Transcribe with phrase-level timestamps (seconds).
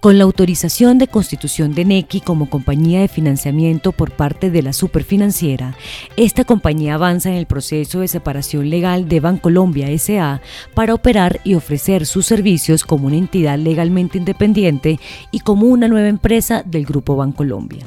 [0.00, 4.72] Con la autorización de constitución de NECI como compañía de financiamiento por parte de la
[4.72, 5.74] superfinanciera,
[6.16, 10.40] esta compañía avanza en el proceso de separación legal de Bancolombia SA
[10.72, 15.00] para operar y ofrecer sus servicios como una entidad legalmente independiente
[15.32, 17.84] y como una nueva empresa del Grupo Bancolombia.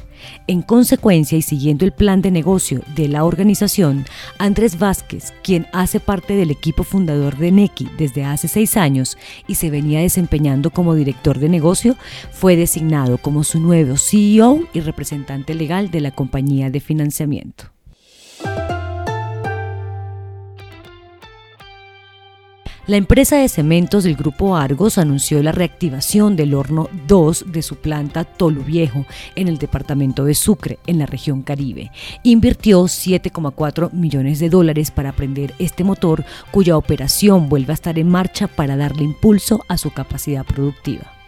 [0.48, 4.06] En consecuencia y siguiendo el plan de negocio de la organización,
[4.38, 9.56] Andrés Vázquez, quien hace parte del equipo fundador de NECI desde hace seis años y
[9.56, 11.96] se venía desempeñando como director de negocio,
[12.32, 17.72] fue designado como su nuevo CEO y representante legal de la compañía de financiamiento.
[22.88, 27.76] La empresa de cementos del grupo Argos anunció la reactivación del horno 2 de su
[27.76, 31.92] planta Tolu Viejo en el departamento de Sucre, en la región Caribe.
[32.24, 38.10] Invirtió 7,4 millones de dólares para prender este motor, cuya operación vuelve a estar en
[38.10, 41.21] marcha para darle impulso a su capacidad productiva.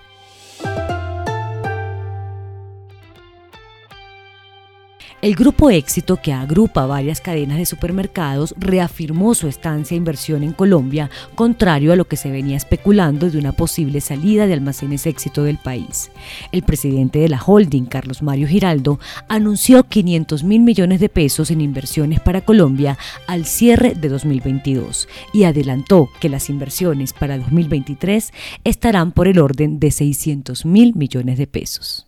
[5.24, 10.52] El grupo Éxito, que agrupa varias cadenas de supermercados, reafirmó su estancia e inversión en
[10.52, 15.46] Colombia, contrario a lo que se venía especulando de una posible salida de almacenes Éxito
[15.46, 16.12] del país.
[16.52, 21.62] El presidente de la holding, Carlos Mario Giraldo, anunció 500 mil millones de pesos en
[21.62, 28.34] inversiones para Colombia al cierre de 2022 y adelantó que las inversiones para 2023
[28.66, 32.08] estarán por el orden de 600 mil millones de pesos.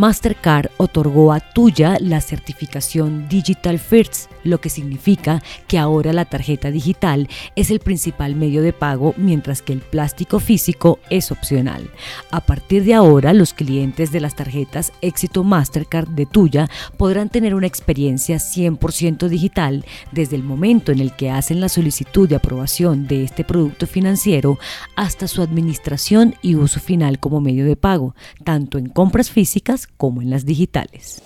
[0.00, 6.70] Mastercard otorgó a Tuya la certificación Digital First, lo que significa que ahora la tarjeta
[6.70, 11.90] digital es el principal medio de pago mientras que el plástico físico es opcional.
[12.30, 17.56] A partir de ahora, los clientes de las tarjetas Éxito Mastercard de Tuya podrán tener
[17.56, 23.08] una experiencia 100% digital desde el momento en el que hacen la solicitud de aprobación
[23.08, 24.60] de este producto financiero
[24.94, 30.22] hasta su administración y uso final como medio de pago, tanto en compras físicas como
[30.22, 31.22] en las digitales.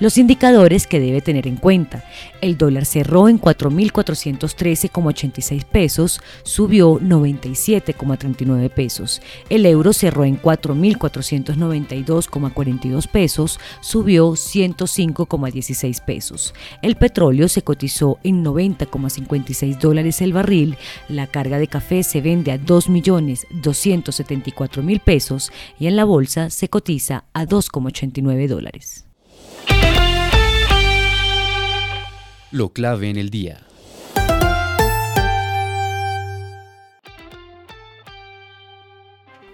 [0.00, 2.02] Los indicadores que debe tener en cuenta.
[2.40, 9.20] El dólar cerró en 4.413,86 pesos, subió 97,39 pesos.
[9.50, 16.54] El euro cerró en 4.492,42 pesos, subió 105,16 pesos.
[16.80, 20.78] El petróleo se cotizó en 90,56 dólares el barril.
[21.10, 27.24] La carga de café se vende a 2.274.000 pesos y en la bolsa se cotiza
[27.34, 29.09] a 2,89 dólares.
[32.52, 33.60] Lo clave en el día.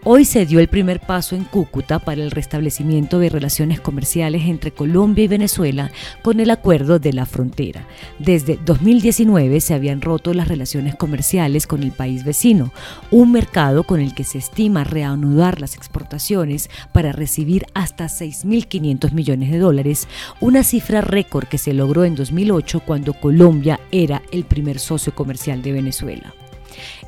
[0.09, 4.71] Hoy se dio el primer paso en Cúcuta para el restablecimiento de relaciones comerciales entre
[4.71, 5.91] Colombia y Venezuela
[6.23, 7.89] con el acuerdo de la frontera.
[8.21, 12.73] Desde 2019 se habían roto las relaciones comerciales con el país vecino,
[13.11, 19.51] un mercado con el que se estima reanudar las exportaciones para recibir hasta 6.500 millones
[19.51, 20.07] de dólares,
[20.39, 25.63] una cifra récord que se logró en 2008 cuando Colombia era el primer socio comercial
[25.63, 26.33] de Venezuela.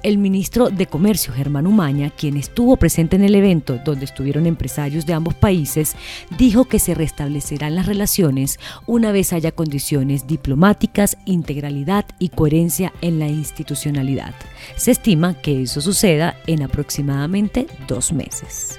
[0.02, 5.06] El ministro de Comercio, Germán Umaña, quien estuvo presente en el evento donde estuvieron empresarios
[5.06, 5.96] de ambos países,
[6.36, 13.18] dijo que se restablecerán las relaciones una vez haya condiciones diplomáticas, integralidad y coherencia en
[13.18, 14.34] la institucionalidad.
[14.76, 18.78] Se estima que eso suceda en aproximadamente dos meses.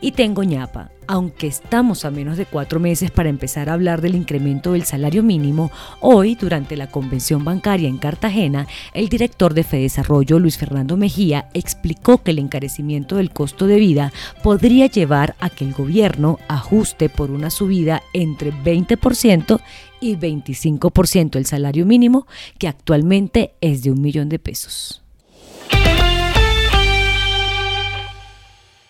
[0.00, 0.90] Y tengo ñapa.
[1.10, 5.22] Aunque estamos a menos de cuatro meses para empezar a hablar del incremento del salario
[5.22, 5.70] mínimo,
[6.00, 12.22] hoy, durante la convención bancaria en Cartagena, el director de Fedesarrollo, Luis Fernando Mejía, explicó
[12.22, 17.30] que el encarecimiento del costo de vida podría llevar a que el gobierno ajuste por
[17.30, 19.60] una subida entre 20%
[20.00, 22.26] y 25% el salario mínimo,
[22.58, 25.02] que actualmente es de un millón de pesos.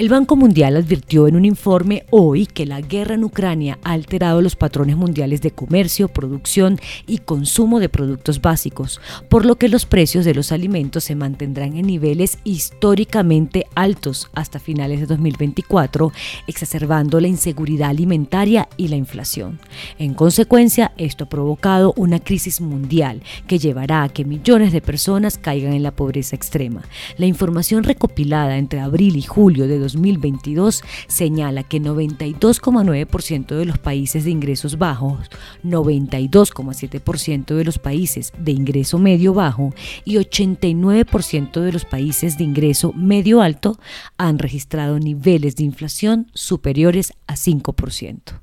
[0.00, 4.40] El Banco Mundial advirtió en un informe hoy que la guerra en Ucrania ha alterado
[4.40, 8.98] los patrones mundiales de comercio, producción y consumo de productos básicos,
[9.28, 14.58] por lo que los precios de los alimentos se mantendrán en niveles históricamente altos hasta
[14.58, 16.12] finales de 2024,
[16.46, 19.60] exacerbando la inseguridad alimentaria y la inflación.
[19.98, 25.36] En consecuencia, esto ha provocado una crisis mundial que llevará a que millones de personas
[25.36, 26.84] caigan en la pobreza extrema.
[27.18, 34.24] La información recopilada entre abril y julio de 2022 señala que 92,9% de los países
[34.24, 35.28] de ingresos bajos,
[35.64, 42.92] 92,7% de los países de ingreso medio bajo y 89% de los países de ingreso
[42.92, 43.78] medio alto
[44.16, 48.40] han registrado niveles de inflación superiores a 5%.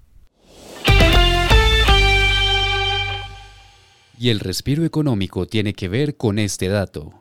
[4.20, 7.14] Y el respiro económico tiene que ver con este dato.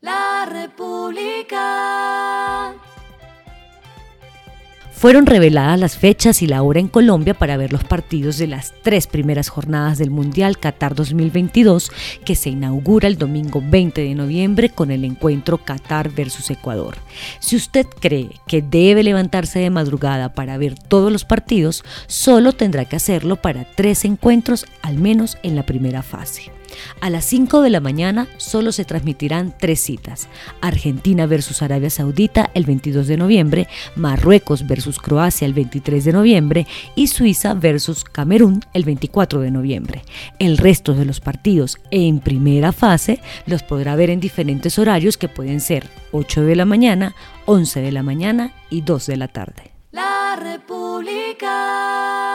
[0.00, 2.27] La República.
[4.98, 8.74] Fueron reveladas las fechas y la hora en Colombia para ver los partidos de las
[8.82, 11.92] tres primeras jornadas del Mundial Qatar 2022
[12.24, 16.96] que se inaugura el domingo 20 de noviembre con el encuentro Qatar versus Ecuador.
[17.38, 22.84] Si usted cree que debe levantarse de madrugada para ver todos los partidos, solo tendrá
[22.84, 26.57] que hacerlo para tres encuentros al menos en la primera fase.
[27.00, 30.28] A las 5 de la mañana solo se transmitirán tres citas.
[30.60, 36.66] Argentina versus Arabia Saudita el 22 de noviembre, Marruecos versus Croacia el 23 de noviembre
[36.94, 40.02] y Suiza versus Camerún el 24 de noviembre.
[40.38, 45.28] El resto de los partidos en primera fase los podrá ver en diferentes horarios que
[45.28, 47.14] pueden ser 8 de la mañana,
[47.46, 49.72] 11 de la mañana y 2 de la tarde.
[49.92, 52.27] La República.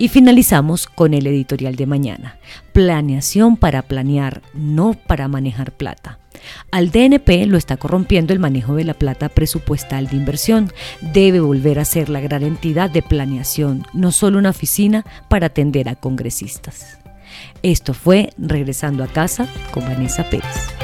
[0.00, 2.38] Y finalizamos con el editorial de mañana.
[2.72, 6.18] Planeación para planear, no para manejar plata.
[6.70, 10.72] Al DNP lo está corrompiendo el manejo de la plata presupuestal de inversión.
[11.12, 15.86] Debe volver a ser la gran entidad de planeación, no solo una oficina para atender
[15.90, 16.98] a congresistas.
[17.62, 20.79] Esto fue Regresando a casa con Vanessa Pérez.